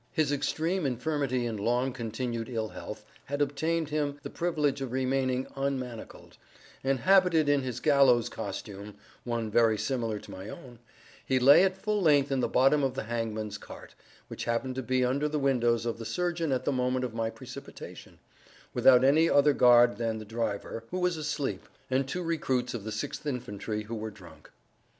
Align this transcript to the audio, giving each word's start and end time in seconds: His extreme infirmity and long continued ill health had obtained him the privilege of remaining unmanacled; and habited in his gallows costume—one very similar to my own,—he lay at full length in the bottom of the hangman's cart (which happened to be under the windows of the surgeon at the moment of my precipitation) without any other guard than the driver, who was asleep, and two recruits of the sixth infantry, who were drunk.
His 0.11 0.31
extreme 0.31 0.87
infirmity 0.87 1.45
and 1.45 1.59
long 1.59 1.93
continued 1.93 2.49
ill 2.49 2.69
health 2.69 3.05
had 3.25 3.39
obtained 3.39 3.89
him 3.89 4.17
the 4.23 4.31
privilege 4.31 4.81
of 4.81 4.91
remaining 4.91 5.45
unmanacled; 5.55 6.37
and 6.83 7.01
habited 7.01 7.47
in 7.47 7.61
his 7.61 7.79
gallows 7.79 8.27
costume—one 8.27 9.51
very 9.51 9.77
similar 9.77 10.17
to 10.17 10.31
my 10.31 10.49
own,—he 10.49 11.37
lay 11.37 11.63
at 11.63 11.77
full 11.77 12.01
length 12.01 12.31
in 12.31 12.39
the 12.39 12.47
bottom 12.47 12.81
of 12.83 12.95
the 12.95 13.03
hangman's 13.03 13.59
cart 13.59 13.93
(which 14.27 14.45
happened 14.45 14.73
to 14.73 14.81
be 14.81 15.05
under 15.05 15.29
the 15.29 15.37
windows 15.37 15.85
of 15.85 15.99
the 15.99 16.03
surgeon 16.05 16.51
at 16.51 16.65
the 16.65 16.71
moment 16.71 17.05
of 17.05 17.13
my 17.13 17.29
precipitation) 17.29 18.17
without 18.73 19.03
any 19.03 19.29
other 19.29 19.53
guard 19.53 19.97
than 19.97 20.17
the 20.17 20.25
driver, 20.25 20.83
who 20.89 20.97
was 20.99 21.15
asleep, 21.15 21.69
and 21.91 22.07
two 22.07 22.23
recruits 22.23 22.73
of 22.73 22.83
the 22.85 22.91
sixth 22.91 23.27
infantry, 23.27 23.83
who 23.83 23.93
were 23.93 24.09
drunk. 24.09 24.49